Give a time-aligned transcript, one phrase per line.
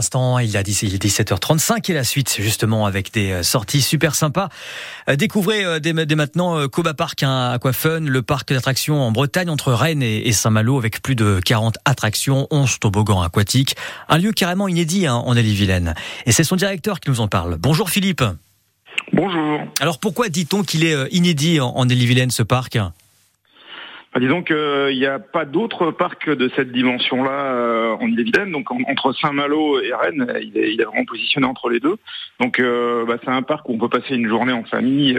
[0.00, 3.82] Instant, il, a dit, il est 17h35 et la suite justement avec des euh, sorties
[3.82, 4.48] super sympas.
[5.08, 9.72] Euh, découvrez euh, dès, maintenant Coba Park, un aquafun, le parc d'attractions en Bretagne entre
[9.72, 13.74] Rennes et, Saint-Malo avec plus de 40 attractions, 11 toboggans aquatiques,
[14.08, 15.96] un lieu carrément inédit hein, en Ille-et-Vilaine.
[16.26, 17.56] Et c'est son directeur qui nous en parle.
[17.58, 18.22] Bonjour Philippe.
[19.12, 19.62] Bonjour.
[19.80, 22.78] Alors pourquoi dit-on qu'il est inédit en, en Ille-et-Vilaine ce parc?
[24.20, 28.52] Disons qu'il n'y a pas d'autre parc de cette dimension-là euh, en Ille-et-Vilaine.
[28.52, 31.96] Donc entre Saint-Malo et Rennes, il est, vraiment positionné entre les deux.
[32.40, 35.18] Donc euh, bah, c'est un parc où on peut passer une journée en famille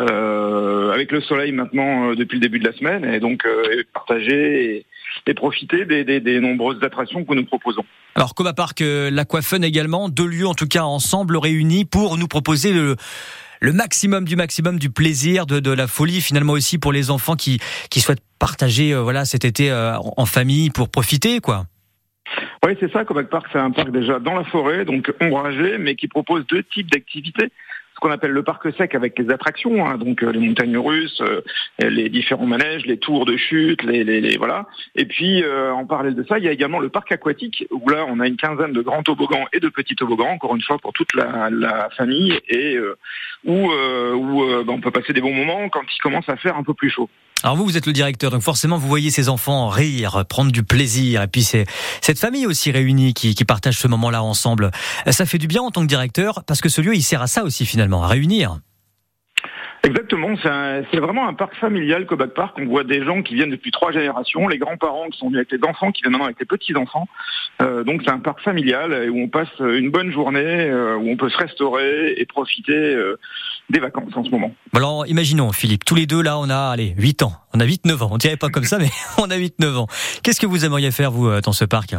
[0.00, 3.46] euh, avec le soleil maintenant depuis le début de la semaine et donc
[3.92, 4.78] partager
[5.26, 7.84] et, profiter des, des, nombreuses attractions que nous proposons.
[8.14, 12.72] Alors Coma Park, l'Aquafun également, deux lieux en tout cas ensemble réunis pour nous proposer
[12.72, 12.96] le
[13.60, 17.36] le maximum du maximum du plaisir, de, de la folie finalement aussi pour les enfants
[17.36, 21.66] qui, qui souhaitent partager euh, voilà cet été euh, en famille pour profiter quoi.
[22.64, 23.04] Oui, c'est ça.
[23.04, 26.62] Kovac Park, c'est un parc déjà dans la forêt, donc ombragé, mais qui propose deux
[26.62, 27.50] types d'activités
[27.98, 31.20] ce qu'on appelle le parc sec avec les attractions, hein, donc euh, les montagnes russes,
[31.20, 31.40] euh,
[31.80, 34.66] les différents manèges, les tours de chute, les, voilà.
[34.94, 37.88] Et puis euh, en parallèle de ça, il y a également le parc aquatique où
[37.88, 40.78] là on a une quinzaine de grands toboggans et de petits toboggans, encore une fois
[40.78, 42.78] pour toute la, famille, et
[43.44, 46.74] où, bah, on peut passer des bons moments quand il commence à faire un peu
[46.74, 47.08] plus chaud.
[47.44, 50.64] Alors vous, vous êtes le directeur, donc forcément vous voyez ces enfants rire, prendre du
[50.64, 51.66] plaisir, et puis c'est
[52.00, 54.72] cette famille aussi réunie qui, qui partage ce moment-là ensemble.
[55.06, 57.28] Ça fait du bien en tant que directeur, parce que ce lieu, il sert à
[57.28, 58.58] ça aussi finalement, à réunir.
[59.84, 62.56] Exactement, c'est vraiment un parc familial, Kobac Park.
[62.60, 65.52] On voit des gens qui viennent depuis trois générations, les grands-parents qui sont venus avec
[65.52, 67.06] les enfants, qui viennent maintenant avec les petits-enfants.
[67.62, 71.16] Euh, donc c'est un parc familial où on passe une bonne journée, euh, où on
[71.16, 73.18] peut se restaurer et profiter euh,
[73.70, 74.50] des vacances en ce moment.
[74.74, 77.32] Alors imaginons, Philippe, tous les deux là, on a allez, 8 ans.
[77.54, 78.08] On a 8-9 ans.
[78.12, 79.86] On dirait pas comme ça, mais on a 8-9 ans.
[80.22, 81.94] Qu'est-ce que vous aimeriez faire, vous, dans ce parc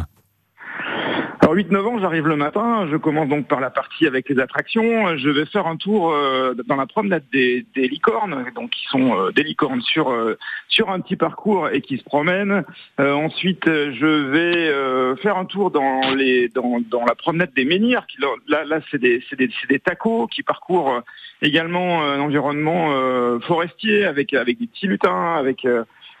[1.50, 5.16] alors 8-9 ans, j'arrive le matin, je commence donc par la partie avec les attractions,
[5.16, 9.18] je vais faire un tour euh, dans la promenade des, des, licornes, donc qui sont
[9.18, 12.64] euh, des licornes sur euh, sur un petit parcours et qui se promènent.
[12.98, 18.18] ensuite, je vais faire un tour dans les dans, dans la promenade des menhirs, qui
[18.48, 21.02] là là c'est des des, des tacos qui parcourent
[21.42, 25.66] également un environnement forestier avec avec des petits lutins, avec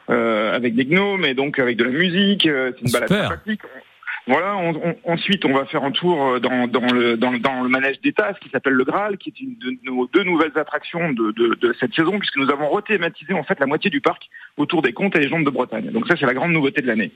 [0.08, 2.42] avec des gnomes et donc avec de la musique.
[2.42, 3.60] C'est une balade sympathique.
[4.30, 4.54] Voilà,
[5.08, 8.48] ensuite on va faire un tour euh, dans, le, dans, le manège d'État, ce qui
[8.48, 12.36] s'appelle le Graal, qui est une de nos deux nouvelles attractions de, cette saison, puisque
[12.36, 15.50] nous avons rethématisé en fait la moitié du parc autour des contes et légendes de
[15.50, 15.90] Bretagne.
[15.90, 17.10] Donc ça c'est la grande nouveauté de l'année.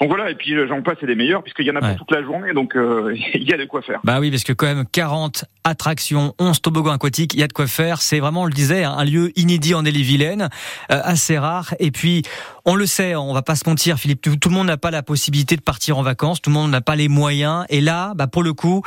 [0.00, 1.96] Donc voilà, et puis euh, j'en passe et des meilleurs, puisqu'il y en a pour
[1.96, 3.98] toute la journée, donc euh, il y a de quoi faire.
[4.04, 7.52] Bah oui, parce que quand même 40 attractions, 11 toboggans aquatiques, il y a de
[7.52, 8.00] quoi faire.
[8.00, 10.48] C'est vraiment, on le disait, un lieu inédit en Ille-et-Vilaine,
[10.88, 11.74] assez rare.
[11.80, 12.22] Et puis,
[12.64, 14.90] on le sait, on va pas se mentir, Philippe, tout, tout le monde n'a pas
[14.90, 17.64] la possibilité de partir en vacances, tout le monde n'a pas les moyens.
[17.68, 18.82] Et là, bah, pour le coup,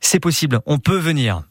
[0.00, 0.60] c'est possible.
[0.66, 1.42] On peut venir.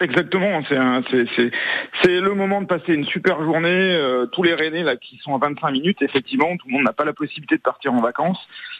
[0.00, 3.68] Exactement, c'est le moment de passer une super journée.
[3.68, 6.92] Euh, tous les Rennais là qui sont à 25 minutes, effectivement, tout le monde n'a
[6.92, 8.38] pas la possibilité de partir en vacances.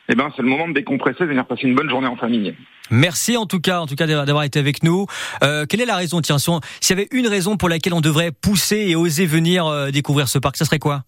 [0.08, 2.16] Et eh ben c'est le moment de décompresser, de venir passer une bonne journée en
[2.16, 2.54] famille.
[2.90, 5.06] Merci en tout cas, en tout cas d'avoir été avec nous.
[5.42, 6.52] Euh, quelle est la raison Tiens, s'il
[6.90, 10.38] y avait une raison pour laquelle on devrait pousser et oser venir euh, découvrir ce
[10.38, 11.04] parc, ça serait quoi?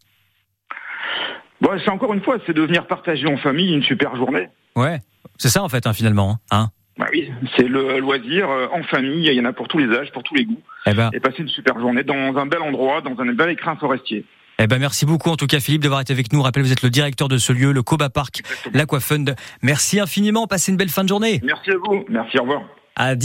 [1.60, 4.48] Bon, c'est encore une fois, c'est de venir partager en famille une super journée.
[4.74, 4.98] Ouais,
[5.38, 6.36] c'est ça en fait, hein, finalement.
[6.50, 9.76] Hein bah oui, c'est le loisir euh, en famille, il y en a pour tous
[9.76, 10.62] les âges, pour tous les goûts.
[10.86, 11.10] Eh ben.
[11.12, 14.24] Et passer une super journée dans un bel endroit, dans un bel écrin forestier.
[14.58, 16.40] Eh ben merci beaucoup en tout cas Philippe d'avoir été avec nous.
[16.40, 18.40] Rappelez, vous êtes le directeur de ce lieu, le Coba Park,
[18.72, 19.36] l'Aquafund.
[19.60, 20.46] Merci infiniment.
[20.46, 21.40] Passez une belle fin de journée.
[21.44, 22.06] Merci à vous.
[22.08, 22.38] Merci.
[22.38, 22.62] Au revoir.